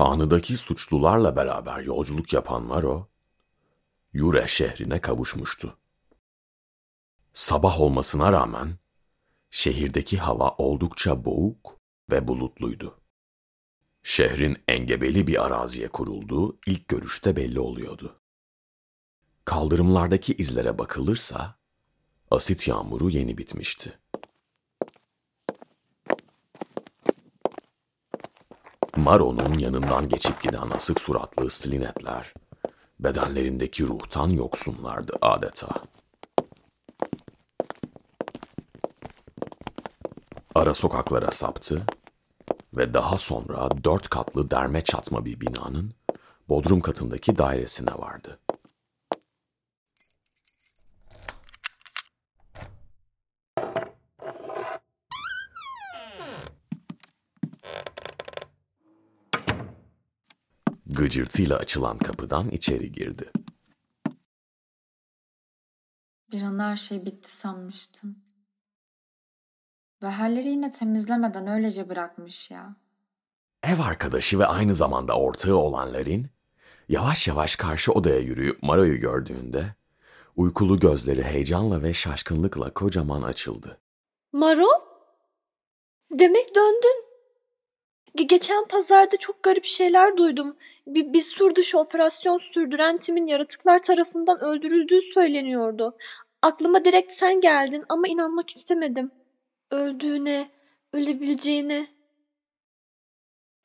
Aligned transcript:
Kanı'daki 0.00 0.56
suçlularla 0.56 1.36
beraber 1.36 1.80
yolculuk 1.80 2.32
yapan 2.32 2.62
Maro, 2.62 3.08
Yure 4.12 4.48
şehrine 4.48 5.00
kavuşmuştu. 5.00 5.78
Sabah 7.32 7.80
olmasına 7.80 8.32
rağmen 8.32 8.78
şehirdeki 9.50 10.18
hava 10.18 10.50
oldukça 10.58 11.24
boğuk 11.24 11.80
ve 12.10 12.28
bulutluydu. 12.28 13.00
Şehrin 14.02 14.56
engebeli 14.68 15.26
bir 15.26 15.44
araziye 15.46 15.88
kurulduğu 15.88 16.58
ilk 16.66 16.88
görüşte 16.88 17.36
belli 17.36 17.60
oluyordu. 17.60 18.20
Kaldırımlardaki 19.44 20.34
izlere 20.34 20.78
bakılırsa 20.78 21.58
asit 22.30 22.68
yağmuru 22.68 23.10
yeni 23.10 23.38
bitmişti. 23.38 23.99
Maro'nun 29.04 29.58
yanından 29.58 30.08
geçip 30.08 30.42
giden 30.42 30.70
asık 30.70 31.00
suratlı 31.00 31.50
slinetler, 31.50 32.34
bedenlerindeki 33.00 33.86
ruhtan 33.86 34.28
yoksunlardı 34.28 35.12
adeta. 35.22 35.68
Ara 40.54 40.74
sokaklara 40.74 41.30
saptı 41.30 41.82
ve 42.76 42.94
daha 42.94 43.18
sonra 43.18 43.68
dört 43.84 44.08
katlı 44.08 44.50
derme 44.50 44.80
çatma 44.80 45.24
bir 45.24 45.40
binanın 45.40 45.94
bodrum 46.48 46.80
katındaki 46.80 47.38
dairesine 47.38 47.92
vardı. 47.98 48.38
Gıcırtıyla 61.00 61.56
açılan 61.56 61.98
kapıdan 61.98 62.50
içeri 62.50 62.92
girdi. 62.92 63.30
Bir 66.32 66.42
an 66.42 66.58
her 66.58 66.76
şey 66.76 67.04
bitti 67.06 67.36
sanmıştım. 67.36 68.16
Ve 70.02 70.06
halleri 70.06 70.48
yine 70.48 70.70
temizlemeden 70.70 71.46
öylece 71.46 71.88
bırakmış 71.88 72.50
ya. 72.50 72.76
Ev 73.62 73.78
arkadaşı 73.78 74.38
ve 74.38 74.46
aynı 74.46 74.74
zamanda 74.74 75.18
ortağı 75.18 75.56
olan 75.56 75.94
Larin, 75.94 76.30
yavaş 76.88 77.28
yavaş 77.28 77.56
karşı 77.56 77.92
odaya 77.92 78.18
yürüyüp 78.18 78.62
Maro'yu 78.62 79.00
gördüğünde, 79.00 79.74
uykulu 80.36 80.80
gözleri 80.80 81.22
heyecanla 81.22 81.82
ve 81.82 81.94
şaşkınlıkla 81.94 82.74
kocaman 82.74 83.22
açıldı. 83.22 83.80
Maro? 84.32 84.68
Demek 86.12 86.54
döndün. 86.54 87.09
Ge- 88.16 88.26
Geçen 88.26 88.64
pazarda 88.64 89.16
çok 89.16 89.42
garip 89.42 89.64
şeyler 89.64 90.16
duydum. 90.16 90.56
Bir, 90.86 91.12
bir 91.12 91.22
sur 91.22 91.54
dışı 91.54 91.78
operasyon 91.78 92.38
sürdüren 92.38 92.98
timin 92.98 93.26
yaratıklar 93.26 93.78
tarafından 93.78 94.40
öldürüldüğü 94.40 95.02
söyleniyordu. 95.02 95.96
Aklıma 96.42 96.84
direkt 96.84 97.12
sen 97.12 97.40
geldin 97.40 97.84
ama 97.88 98.08
inanmak 98.08 98.50
istemedim. 98.50 99.10
Öldüğüne, 99.70 100.50
ölebileceğine. 100.92 101.86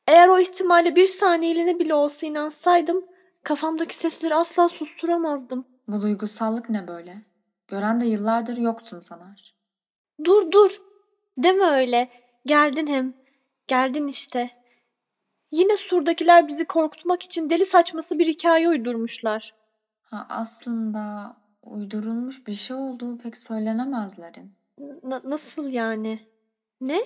Eğer 0.07 0.27
o 0.27 0.39
ihtimale 0.39 0.95
bir 0.95 1.05
saniyeliğine 1.05 1.79
bile 1.79 1.93
olsa 1.93 2.27
inansaydım, 2.27 3.05
kafamdaki 3.43 3.95
sesleri 3.95 4.35
asla 4.35 4.69
susturamazdım. 4.69 5.65
Bu 5.87 6.01
duygusallık 6.01 6.69
ne 6.69 6.87
böyle? 6.87 7.21
Gören 7.67 8.01
de 8.01 8.05
yıllardır 8.05 8.57
yoksun 8.57 9.01
sanar. 9.01 9.55
Dur 10.23 10.51
dur. 10.51 10.81
Deme 11.37 11.65
öyle. 11.65 12.09
Geldin 12.45 12.87
hem. 12.87 13.24
Geldin 13.67 14.07
işte. 14.07 14.49
Yine 15.51 15.77
surdakiler 15.77 16.47
bizi 16.47 16.65
korkutmak 16.65 17.23
için 17.23 17.49
deli 17.49 17.65
saçması 17.65 18.19
bir 18.19 18.27
hikaye 18.27 18.69
uydurmuşlar. 18.69 19.53
Ha 20.01 20.25
aslında 20.29 21.35
uydurulmuş 21.63 22.47
bir 22.47 22.53
şey 22.53 22.75
olduğu 22.77 23.17
pek 23.17 23.37
söylenemezlerin. 23.37 24.53
Na- 25.03 25.21
nasıl 25.23 25.71
yani? 25.71 26.19
Ne? 26.81 27.01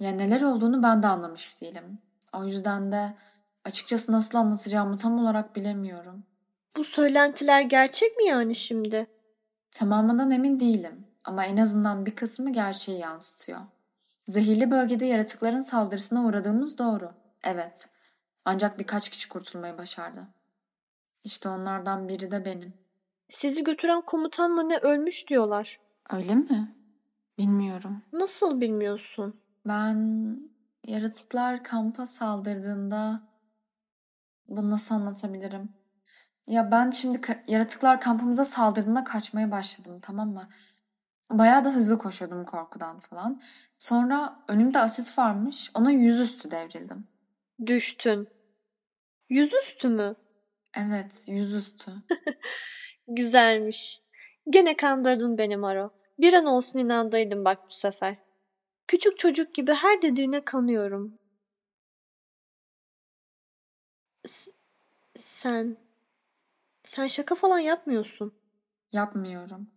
Ya 0.00 0.10
neler 0.10 0.42
olduğunu 0.42 0.82
ben 0.82 1.02
de 1.02 1.06
anlamış 1.06 1.60
değilim. 1.60 1.98
O 2.32 2.44
yüzden 2.44 2.92
de 2.92 3.14
açıkçası 3.64 4.12
nasıl 4.12 4.38
anlatacağımı 4.38 4.96
tam 4.96 5.18
olarak 5.18 5.56
bilemiyorum. 5.56 6.24
Bu 6.76 6.84
söylentiler 6.84 7.60
gerçek 7.60 8.16
mi 8.16 8.24
yani 8.26 8.54
şimdi? 8.54 9.06
Tamamından 9.70 10.30
emin 10.30 10.60
değilim 10.60 11.06
ama 11.24 11.44
en 11.44 11.56
azından 11.56 12.06
bir 12.06 12.14
kısmı 12.16 12.52
gerçeği 12.52 12.98
yansıtıyor. 12.98 13.60
Zehirli 14.26 14.70
bölgede 14.70 15.04
yaratıkların 15.06 15.60
saldırısına 15.60 16.24
uğradığımız 16.24 16.78
doğru. 16.78 17.12
Evet. 17.44 17.88
Ancak 18.44 18.78
birkaç 18.78 19.08
kişi 19.08 19.28
kurtulmayı 19.28 19.78
başardı. 19.78 20.28
İşte 21.24 21.48
onlardan 21.48 22.08
biri 22.08 22.30
de 22.30 22.44
benim. 22.44 22.74
Sizi 23.28 23.64
götüren 23.64 24.00
komutan 24.00 24.50
mı 24.50 24.68
ne 24.68 24.78
ölmüş 24.78 25.28
diyorlar. 25.28 25.80
Öyle 26.12 26.34
mi? 26.34 26.74
Bilmiyorum. 27.38 28.02
Nasıl 28.12 28.60
bilmiyorsun? 28.60 29.40
Ben 29.66 30.38
yaratıklar 30.86 31.64
kampa 31.64 32.06
saldırdığında 32.06 33.22
bunu 34.48 34.70
nasıl 34.70 34.94
anlatabilirim? 34.94 35.68
Ya 36.46 36.70
ben 36.70 36.90
şimdi 36.90 37.18
ka- 37.18 37.42
yaratıklar 37.46 38.00
kampımıza 38.00 38.44
saldırdığında 38.44 39.04
kaçmaya 39.04 39.50
başladım 39.50 39.98
tamam 40.02 40.28
mı? 40.32 40.48
Bayağı 41.30 41.64
da 41.64 41.70
hızlı 41.70 41.98
koşuyordum 41.98 42.44
korkudan 42.44 43.00
falan. 43.00 43.40
Sonra 43.78 44.44
önümde 44.48 44.78
asit 44.78 45.18
varmış. 45.18 45.70
Ona 45.74 45.90
yüzüstü 45.90 46.50
devrildim. 46.50 47.08
Düştün. 47.66 48.28
Yüzüstü 49.28 49.88
mü? 49.88 50.14
Evet 50.76 51.24
yüzüstü. 51.28 51.90
Güzelmiş. 53.08 54.00
Gene 54.50 54.76
kandırdın 54.76 55.38
beni 55.38 55.56
Maro. 55.56 55.90
Bir 56.18 56.32
an 56.32 56.46
olsun 56.46 56.78
inandaydım 56.78 57.44
bak 57.44 57.58
bu 57.68 57.72
sefer. 57.72 58.16
Küçük 58.86 59.18
çocuk 59.18 59.54
gibi 59.54 59.72
her 59.72 60.02
dediğine 60.02 60.44
kanıyorum. 60.44 61.18
S- 64.26 64.50
sen... 65.16 65.76
Sen 66.84 67.06
şaka 67.06 67.34
falan 67.34 67.58
yapmıyorsun. 67.58 68.32
Yapmıyorum. 68.92 69.73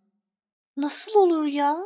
Nasıl 0.77 1.19
olur 1.19 1.45
ya? 1.45 1.77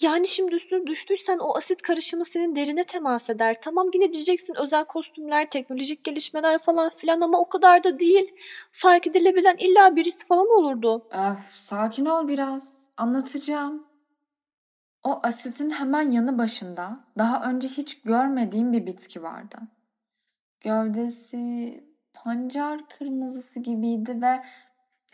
Yani 0.00 0.28
şimdi 0.28 0.54
üstüne 0.54 0.86
düştüysen 0.86 1.38
o 1.38 1.56
asit 1.56 1.82
karışımı 1.82 2.24
senin 2.24 2.56
derine 2.56 2.84
temas 2.84 3.30
eder. 3.30 3.56
Tamam 3.62 3.90
yine 3.94 4.12
diyeceksin 4.12 4.54
özel 4.54 4.84
kostümler, 4.84 5.50
teknolojik 5.50 6.04
gelişmeler 6.04 6.58
falan 6.58 6.90
filan 6.90 7.20
ama 7.20 7.40
o 7.40 7.48
kadar 7.48 7.84
da 7.84 7.98
değil. 7.98 8.34
Fark 8.72 9.06
edilebilen 9.06 9.56
illa 9.58 9.96
birisi 9.96 10.26
falan 10.26 10.46
olurdu. 10.46 11.08
Öf, 11.10 11.52
sakin 11.52 12.04
ol 12.06 12.28
biraz. 12.28 12.90
Anlatacağım. 12.96 13.86
O 15.04 15.20
asitin 15.22 15.70
hemen 15.70 16.10
yanı 16.10 16.38
başında 16.38 17.00
daha 17.18 17.50
önce 17.50 17.68
hiç 17.68 18.02
görmediğim 18.02 18.72
bir 18.72 18.86
bitki 18.86 19.22
vardı. 19.22 19.56
Gövdesi 20.60 21.84
pancar 22.14 22.88
kırmızısı 22.88 23.60
gibiydi 23.60 24.18
ve 24.22 24.42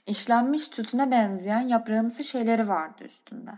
işlenmiş 0.07 0.69
tütüne 0.69 1.11
benzeyen 1.11 1.61
yaprağımsı 1.61 2.25
şeyleri 2.25 2.69
vardı 2.69 3.05
üstünde. 3.05 3.51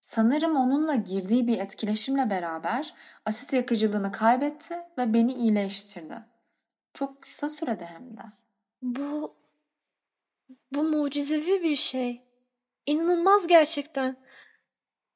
Sanırım 0.00 0.56
onunla 0.56 0.94
girdiği 0.94 1.46
bir 1.46 1.58
etkileşimle 1.58 2.30
beraber 2.30 2.94
asit 3.26 3.52
yakıcılığını 3.52 4.12
kaybetti 4.12 4.74
ve 4.98 5.14
beni 5.14 5.34
iyileştirdi. 5.34 6.24
Çok 6.94 7.22
kısa 7.22 7.48
sürede 7.48 7.86
hem 7.86 8.16
de. 8.16 8.22
Bu 8.82 9.34
bu 10.74 10.82
mucizevi 10.82 11.62
bir 11.62 11.76
şey. 11.76 12.22
İnanılmaz 12.86 13.46
gerçekten. 13.46 14.16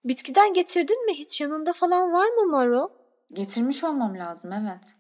Bitkiden 0.05 0.53
getirdin 0.53 1.07
mi 1.07 1.15
hiç? 1.15 1.41
Yanında 1.41 1.73
falan 1.73 2.13
var 2.13 2.29
mı 2.29 2.47
Maro? 2.51 2.93
Getirmiş 3.33 3.85
olmam 3.85 4.19
lazım 4.19 4.53
evet. 4.53 4.97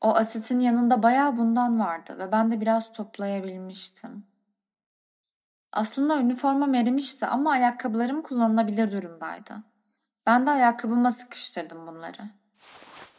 O 0.00 0.14
asitin 0.14 0.60
yanında 0.60 1.02
bayağı 1.02 1.36
bundan 1.36 1.80
vardı 1.80 2.16
ve 2.18 2.32
ben 2.32 2.52
de 2.52 2.60
biraz 2.60 2.92
toplayabilmiştim. 2.92 4.24
Aslında 5.78 6.20
üniformam 6.20 6.74
erimişti 6.74 7.26
ama 7.26 7.50
ayakkabılarım 7.52 8.22
kullanılabilir 8.22 8.92
durumdaydı. 8.92 9.54
Ben 10.26 10.46
de 10.46 10.50
ayakkabıma 10.50 11.12
sıkıştırdım 11.12 11.86
bunları. 11.86 12.22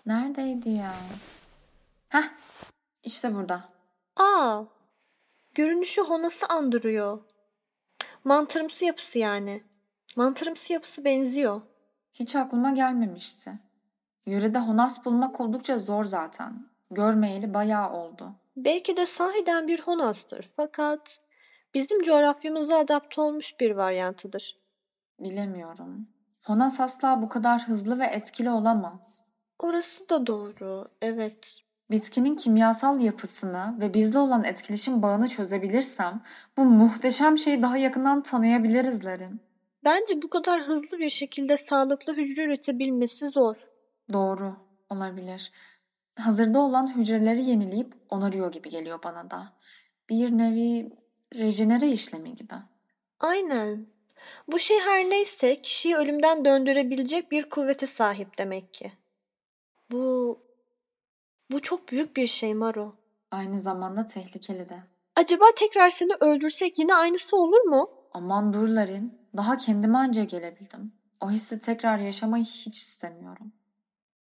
Neredeydi 0.05 0.69
ya? 0.69 0.93
Heh, 2.09 2.29
işte 3.03 3.35
burada. 3.35 3.63
Aa, 4.15 4.63
görünüşü 5.55 6.01
Honas'ı 6.01 6.45
andırıyor. 6.45 7.19
Mantarımsı 8.23 8.85
yapısı 8.85 9.19
yani. 9.19 9.63
Mantarımsı 10.15 10.73
yapısı 10.73 11.05
benziyor. 11.05 11.61
Hiç 12.13 12.35
aklıma 12.35 12.71
gelmemişti. 12.71 13.51
Yörede 14.25 14.59
honas 14.59 15.05
bulmak 15.05 15.41
oldukça 15.41 15.79
zor 15.79 16.05
zaten. 16.05 16.65
Görmeyeli 16.91 17.53
bayağı 17.53 17.93
oldu. 17.93 18.31
Belki 18.57 18.97
de 18.97 19.05
sahiden 19.05 19.67
bir 19.67 19.81
Honas'tır 19.81 20.49
fakat 20.55 21.28
bizim 21.73 22.01
coğrafyamıza 22.01 22.77
adapte 22.77 23.21
olmuş 23.21 23.59
bir 23.59 23.71
varyantıdır. 23.71 24.57
Bilemiyorum. 25.19 26.07
Honas 26.45 26.79
asla 26.79 27.21
bu 27.21 27.29
kadar 27.29 27.67
hızlı 27.67 27.99
ve 27.99 28.05
etkili 28.05 28.49
olamaz. 28.49 29.25
Orası 29.59 30.09
da 30.09 30.27
doğru, 30.27 30.87
evet. 31.01 31.55
Bitkinin 31.91 32.35
kimyasal 32.35 33.01
yapısını 33.01 33.75
ve 33.79 33.93
bizle 33.93 34.19
olan 34.19 34.43
etkileşim 34.43 35.01
bağını 35.01 35.29
çözebilirsem 35.29 36.21
bu 36.57 36.65
muhteşem 36.65 37.37
şeyi 37.37 37.61
daha 37.61 37.77
yakından 37.77 38.23
tanıyabiliriz 38.23 39.05
Larin. 39.05 39.41
Bence 39.83 40.21
bu 40.21 40.29
kadar 40.29 40.61
hızlı 40.61 40.99
bir 40.99 41.09
şekilde 41.09 41.57
sağlıklı 41.57 42.13
hücre 42.13 42.43
üretebilmesi 42.43 43.29
zor. 43.29 43.67
Doğru, 44.13 44.55
olabilir. 44.89 45.51
Hazırda 46.19 46.59
olan 46.59 46.95
hücreleri 46.95 47.43
yenileyip 47.43 47.93
onarıyor 48.09 48.51
gibi 48.51 48.69
geliyor 48.69 48.99
bana 49.03 49.31
da. 49.31 49.53
Bir 50.09 50.37
nevi 50.37 50.91
rejenere 51.35 51.87
işlemi 51.87 52.35
gibi. 52.35 52.53
Aynen. 53.19 53.87
Bu 54.47 54.59
şey 54.59 54.79
her 54.79 55.09
neyse 55.09 55.61
kişiyi 55.61 55.95
ölümden 55.95 56.45
döndürebilecek 56.45 57.31
bir 57.31 57.49
kuvvete 57.49 57.87
sahip 57.87 58.37
demek 58.37 58.73
ki. 58.73 58.91
Bu 59.91 60.39
bu 61.51 61.59
çok 61.59 61.91
büyük 61.91 62.17
bir 62.17 62.27
şey 62.27 62.53
Maro. 62.53 62.95
Aynı 63.31 63.59
zamanda 63.59 64.05
tehlikeli 64.05 64.69
de. 64.69 64.83
Acaba 65.15 65.45
tekrar 65.55 65.89
seni 65.89 66.13
öldürsek 66.19 66.79
yine 66.79 66.95
aynısı 66.95 67.37
olur 67.37 67.61
mu? 67.61 67.91
Aman 68.13 68.53
dur 68.53 68.67
Larin, 68.67 69.19
daha 69.37 69.57
kendime 69.57 69.97
anca 69.97 70.23
gelebildim. 70.23 70.93
O 71.21 71.31
hissi 71.31 71.59
tekrar 71.59 71.97
yaşamayı 71.97 72.43
hiç 72.43 72.77
istemiyorum. 72.77 73.51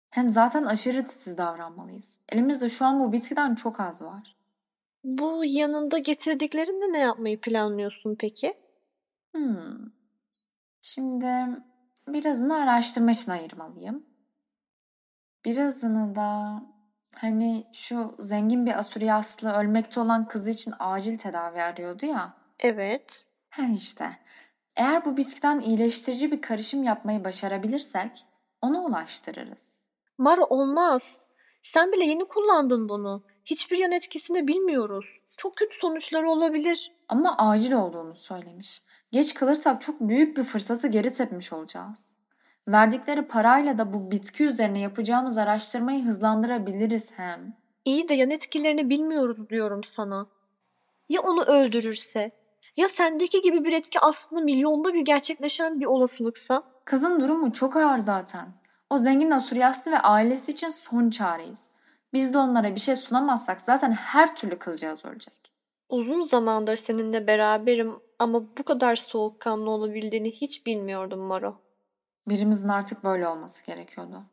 Hem 0.10 0.30
zaten 0.30 0.64
aşırı 0.64 1.06
titiz 1.06 1.38
davranmalıyız. 1.38 2.20
Elimizde 2.30 2.70
şu 2.70 2.86
an 2.86 3.00
bu 3.00 3.12
bitkiden 3.12 3.56
çok 3.56 3.80
az 3.80 4.02
var. 4.02 4.36
Bu 5.04 5.46
yanında 5.46 5.98
getirdiklerinle 5.98 6.94
ne 6.94 7.00
yapmayı 7.00 7.42
planlıyorsun 7.42 8.16
peki? 8.20 8.54
Hmm. 9.36 9.92
Şimdi 10.82 11.26
birazını 12.08 12.56
araştırma 12.56 13.12
için 13.12 13.32
ayırmalıyım. 13.32 14.06
Birazını 15.46 16.16
da 16.16 16.62
hani 17.16 17.68
şu 17.74 18.16
zengin 18.20 18.66
bir 18.66 18.80
Asuryaslı 18.80 19.54
ölmekte 19.54 20.00
olan 20.00 20.28
kızı 20.28 20.50
için 20.50 20.74
acil 20.80 21.18
tedavi 21.18 21.62
arıyordu 21.62 22.06
ya. 22.06 22.34
Evet. 22.60 23.30
Ha 23.50 23.64
işte. 23.74 24.10
Eğer 24.76 25.06
bu 25.06 25.18
bitkiden 25.18 25.60
iyileştirici 25.60 26.32
bir 26.32 26.42
karışım 26.42 26.84
yapmayı 26.84 27.24
başarabilirsek 27.24 28.26
ona 28.62 28.84
ulaştırırız. 28.84 29.84
Maro 30.18 30.44
olmaz. 30.44 31.28
Sen 31.62 31.92
bile 31.92 32.06
yeni 32.06 32.26
kullandın 32.26 32.90
bunu. 32.90 33.24
Hiçbir 33.48 33.78
yan 33.78 33.92
etkisini 33.92 34.48
bilmiyoruz. 34.48 35.20
Çok 35.38 35.56
kötü 35.56 35.76
sonuçları 35.82 36.30
olabilir. 36.30 36.92
Ama 37.10 37.38
acil 37.38 37.72
olduğunu 37.72 38.16
söylemiş. 38.16 38.82
Geç 39.12 39.34
kalırsak 39.34 39.82
çok 39.82 40.00
büyük 40.00 40.38
bir 40.38 40.44
fırsatı 40.44 40.88
geri 40.88 41.14
tepmiş 41.14 41.54
olacağız. 41.54 42.14
Verdikleri 42.68 43.28
parayla 43.28 43.78
da 43.78 43.94
bu 43.94 44.12
bitki 44.12 44.44
üzerine 44.44 44.80
yapacağımız 44.80 45.38
araştırmayı 45.38 46.04
hızlandırabiliriz 46.04 47.14
hem. 47.18 47.54
İyi 47.86 48.10
de 48.10 48.14
yan 48.14 48.30
etkilerini 48.30 48.90
bilmiyoruz 48.90 49.50
diyorum 49.50 49.84
sana. 49.84 50.28
Ya 51.10 51.22
onu 51.22 51.44
öldürürse? 51.44 52.32
Ya 52.78 52.88
sendeki 52.88 53.42
gibi 53.42 53.64
bir 53.64 53.74
etki 53.74 54.00
aslında 54.00 54.42
milyonda 54.42 54.94
bir 54.94 55.02
gerçekleşen 55.02 55.80
bir 55.80 55.86
olasılıksa? 55.86 56.64
Kızın 56.86 57.20
durumu 57.20 57.54
çok 57.54 57.76
ağır 57.76 57.98
zaten. 57.98 58.48
O 58.90 58.98
zengin 58.98 59.32
Asuryaslı 59.32 59.92
ve 59.92 60.00
ailesi 60.00 60.52
için 60.52 60.70
son 60.70 61.10
çareyiz. 61.10 61.72
Biz 62.14 62.34
de 62.34 62.38
onlara 62.38 62.76
bir 62.76 62.80
şey 62.80 62.96
sunamazsak 62.96 63.62
zaten 63.62 63.92
her 63.92 64.36
türlü 64.36 64.60
kızcağız 64.60 65.06
ölecek. 65.06 65.34
Uzun 65.90 66.22
zamandır 66.22 66.76
seninle 66.76 67.28
beraberim 67.28 68.00
ama 68.20 68.58
bu 68.58 68.64
kadar 68.64 68.96
soğukkanlı 68.96 69.70
olabildiğini 69.70 70.32
hiç 70.32 70.66
bilmiyordum 70.66 71.20
Maro. 71.20 71.62
Birimizin 72.28 72.70
artık 72.70 73.04
böyle 73.04 73.28
olması 73.28 73.66
gerekiyordu. 73.66 74.24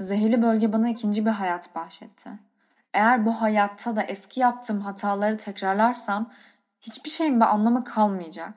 Zehirli 0.00 0.42
bölge 0.42 0.72
bana 0.72 0.88
ikinci 0.88 1.26
bir 1.26 1.30
hayat 1.30 1.74
bahşetti. 1.74 2.30
Eğer 2.94 3.26
bu 3.26 3.30
hayatta 3.42 3.96
da 3.96 4.02
eski 4.02 4.40
yaptığım 4.40 4.80
hataları 4.80 5.36
tekrarlarsam 5.36 6.32
hiçbir 6.80 7.10
şeyin 7.10 7.40
bir 7.40 7.44
anlamı 7.44 7.84
kalmayacak. 7.84 8.54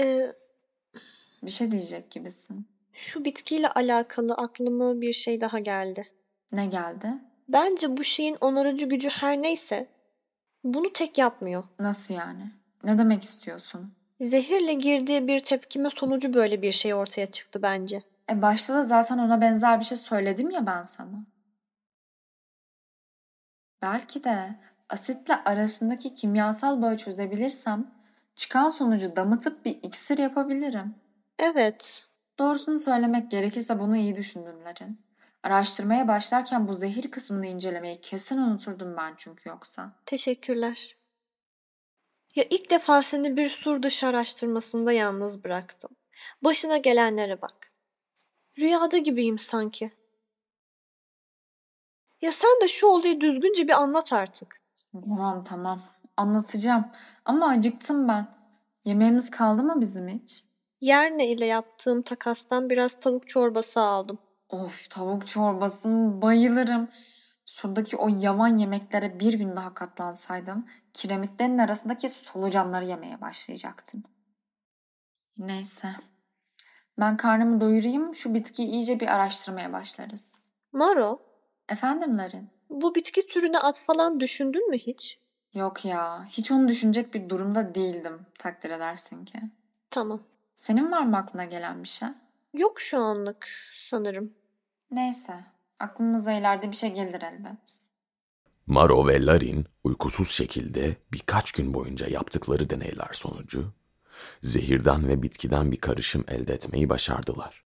Ee, 0.00 0.32
Bir 1.42 1.50
şey 1.50 1.72
diyecek 1.72 2.10
gibisin. 2.10 2.68
şu 2.92 3.24
bitkiyle 3.24 3.68
alakalı 3.68 4.34
aklıma 4.34 5.00
bir 5.00 5.12
şey 5.12 5.40
daha 5.40 5.58
geldi. 5.58 6.06
Ne 6.52 6.66
geldi? 6.66 7.12
Bence 7.48 7.96
bu 7.96 8.04
şeyin 8.04 8.36
onarıcı 8.40 8.86
gücü 8.86 9.08
her 9.08 9.42
neyse 9.42 9.88
bunu 10.64 10.92
tek 10.92 11.18
yapmıyor. 11.18 11.64
Nasıl 11.78 12.14
yani? 12.14 12.50
Ne 12.84 12.98
demek 12.98 13.24
istiyorsun? 13.24 13.94
Zehirle 14.20 14.74
girdiği 14.74 15.28
bir 15.28 15.40
tepkime 15.40 15.90
sonucu 15.90 16.34
böyle 16.34 16.62
bir 16.62 16.72
şey 16.72 16.94
ortaya 16.94 17.30
çıktı 17.30 17.62
bence. 17.62 18.02
E 18.30 18.42
başta 18.42 18.74
da 18.74 18.84
zaten 18.84 19.18
ona 19.18 19.40
benzer 19.40 19.80
bir 19.80 19.84
şey 19.84 19.96
söyledim 19.96 20.50
ya 20.50 20.66
ben 20.66 20.84
sana. 20.84 21.24
Belki 23.82 24.24
de 24.24 24.56
asitle 24.88 25.44
arasındaki 25.44 26.14
kimyasal 26.14 26.82
bağı 26.82 26.96
çözebilirsem 26.96 27.86
çıkan 28.34 28.70
sonucu 28.70 29.16
damıtıp 29.16 29.64
bir 29.64 29.78
iksir 29.82 30.18
yapabilirim. 30.18 30.94
Evet, 31.38 32.04
Doğrusunu 32.38 32.78
söylemek 32.78 33.30
gerekirse 33.30 33.78
bunu 33.78 33.96
iyi 33.96 34.16
düşündünlerin. 34.16 35.00
Araştırmaya 35.42 36.08
başlarken 36.08 36.68
bu 36.68 36.74
zehir 36.74 37.10
kısmını 37.10 37.46
incelemeyi 37.46 38.00
kesin 38.00 38.38
unuturdum 38.38 38.96
ben 38.96 39.14
çünkü 39.16 39.48
yoksa. 39.48 39.92
teşekkürler. 40.06 40.96
Ya 42.34 42.44
ilk 42.50 42.70
defa 42.70 43.02
seni 43.02 43.36
bir 43.36 43.48
sur 43.48 43.82
dışı 43.82 44.06
araştırmasında 44.06 44.92
yalnız 44.92 45.44
bıraktım. 45.44 45.90
Başına 46.44 46.76
gelenlere 46.76 47.42
bak. 47.42 47.72
Rüyada 48.58 48.98
gibiyim 48.98 49.38
sanki. 49.38 49.92
Ya 52.20 52.32
sen 52.32 52.60
de 52.62 52.68
şu 52.68 52.86
olayı 52.86 53.20
düzgünce 53.20 53.68
bir 53.68 53.72
anlat 53.72 54.12
artık. 54.12 54.60
Tamam 54.92 55.44
tamam 55.44 55.80
anlatacağım 56.16 56.84
ama 57.24 57.48
acıktım 57.48 58.08
ben. 58.08 58.26
Yemeğimiz 58.84 59.30
kaldı 59.30 59.62
mı 59.62 59.80
bizim 59.80 60.08
hiç? 60.08 60.44
Yerne 60.80 61.26
ile 61.28 61.46
yaptığım 61.46 62.02
takastan 62.02 62.70
biraz 62.70 62.98
tavuk 62.98 63.28
çorbası 63.28 63.80
aldım. 63.80 64.18
Of 64.50 64.90
tavuk 64.90 65.26
çorbasını 65.26 66.22
bayılırım. 66.22 66.88
Surdaki 67.44 67.96
o 67.96 68.08
yavan 68.08 68.56
yemeklere 68.58 69.20
bir 69.20 69.32
gün 69.34 69.56
daha 69.56 69.74
katlansaydım 69.74 70.66
kiremitlerin 70.94 71.58
arasındaki 71.58 72.08
solucanları 72.08 72.84
yemeye 72.84 73.20
başlayacaktım. 73.20 74.02
Neyse. 75.38 75.88
Ben 76.98 77.16
karnımı 77.16 77.60
doyurayım 77.60 78.14
şu 78.14 78.34
bitkiyi 78.34 78.68
iyice 78.68 79.00
bir 79.00 79.06
araştırmaya 79.14 79.72
başlarız. 79.72 80.40
Maro, 80.72 81.22
Efendim 81.68 82.18
Larin? 82.18 82.50
bu 82.70 82.94
bitki 82.94 83.26
türüne 83.26 83.58
ad 83.58 83.74
falan 83.74 84.20
düşündün 84.20 84.70
mü 84.70 84.78
hiç? 84.78 85.18
Yok 85.54 85.84
ya 85.84 86.24
hiç 86.24 86.50
onu 86.50 86.68
düşünecek 86.68 87.14
bir 87.14 87.28
durumda 87.28 87.74
değildim 87.74 88.26
takdir 88.38 88.70
edersin 88.70 89.24
ki. 89.24 89.38
Tamam. 89.90 90.22
Senin 90.56 90.92
var 90.92 91.02
mı 91.02 91.16
aklına 91.16 91.44
gelen 91.44 91.82
bir 91.82 91.88
şey? 91.88 92.08
Yok 92.54 92.80
şu 92.80 92.98
anlık 92.98 93.48
sanırım. 93.76 94.34
Neyse 94.90 95.44
aklımıza 95.78 96.32
ileride 96.32 96.70
bir 96.70 96.76
şey 96.76 96.94
gelir 96.94 97.22
elbet. 97.22 97.80
Maro 98.66 99.06
ve 99.06 99.26
Larin 99.26 99.66
uykusuz 99.84 100.30
şekilde 100.30 100.96
birkaç 101.12 101.52
gün 101.52 101.74
boyunca 101.74 102.08
yaptıkları 102.08 102.70
deneyler 102.70 103.10
sonucu 103.12 103.72
zehirden 104.42 105.08
ve 105.08 105.22
bitkiden 105.22 105.72
bir 105.72 105.76
karışım 105.76 106.24
elde 106.28 106.54
etmeyi 106.54 106.88
başardılar. 106.88 107.64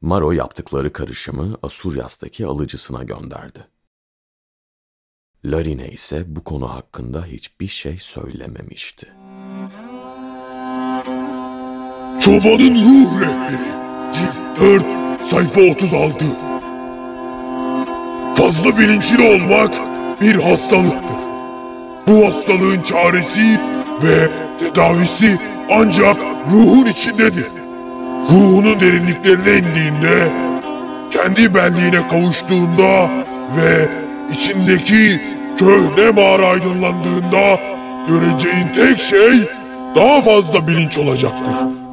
Maro 0.00 0.32
yaptıkları 0.32 0.92
karışımı 0.92 1.56
Asuryas'taki 1.62 2.46
alıcısına 2.46 3.02
gönderdi. 3.02 3.66
Larine 5.44 5.88
ise 5.88 6.36
bu 6.36 6.44
konu 6.44 6.74
hakkında 6.74 7.24
hiçbir 7.24 7.68
şey 7.68 7.98
söylememişti. 7.98 9.06
Çobanın 12.20 12.74
Ruh 12.84 13.20
Rehberi 13.20 13.85
4 14.60 14.84
Sayfa 15.24 15.60
36 15.60 16.24
Fazla 18.34 18.78
bilinçli 18.78 19.28
olmak 19.28 19.74
bir 20.20 20.34
hastalıktır. 20.34 21.16
Bu 22.06 22.26
hastalığın 22.26 22.82
çaresi 22.82 23.60
ve 24.02 24.28
tedavisi 24.60 25.38
ancak 25.70 26.16
ruhun 26.52 26.86
içindedir. 26.86 27.46
Ruhunun 28.30 28.80
derinliklerine 28.80 29.52
indiğinde, 29.52 30.28
kendi 31.10 31.54
benliğine 31.54 32.08
kavuştuğunda 32.08 33.08
ve 33.56 33.88
içindeki 34.32 35.20
köhne 35.58 36.10
mağara 36.10 36.46
aydınlandığında 36.46 37.60
göreceğin 38.08 38.68
tek 38.74 39.00
şey 39.00 39.48
daha 39.94 40.20
fazla 40.20 40.68
bilinç 40.68 40.98
olacaktır. 40.98 41.85